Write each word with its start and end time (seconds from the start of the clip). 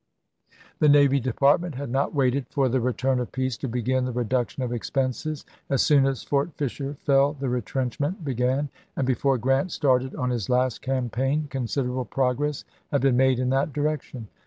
The 0.79 0.89
Navy 0.89 1.19
Department 1.19 1.75
had 1.75 1.91
not 1.91 2.11
waited 2.15 2.47
for 2.49 2.67
the 2.67 2.81
return 2.81 3.19
of 3.19 3.31
peace 3.31 3.55
to 3.57 3.67
begin 3.67 4.03
the 4.05 4.11
reduction 4.11 4.63
of 4.63 4.73
expenses. 4.73 5.45
As 5.69 5.83
soon 5.83 6.07
as 6.07 6.23
Fort 6.23 6.55
Fisher 6.55 6.95
fell 6.95 7.33
the 7.33 7.49
retrenchment 7.49 8.25
began, 8.25 8.69
and 8.97 9.05
before 9.05 9.37
Grant 9.37 9.71
started 9.71 10.15
on 10.15 10.31
his 10.31 10.49
last 10.49 10.81
campaign 10.81 11.47
con 11.51 11.67
siderable 11.67 12.09
progress 12.09 12.65
had 12.91 13.01
been 13.01 13.15
made 13.15 13.37
in 13.37 13.51
that 13.51 13.73
direction. 13.73 14.27